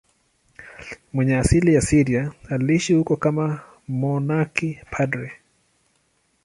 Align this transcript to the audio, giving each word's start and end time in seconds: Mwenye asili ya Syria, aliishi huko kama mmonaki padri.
Mwenye 1.13 1.37
asili 1.37 1.73
ya 1.73 1.81
Syria, 1.81 2.31
aliishi 2.49 2.93
huko 2.93 3.15
kama 3.17 3.61
mmonaki 3.87 4.79
padri. 4.91 5.31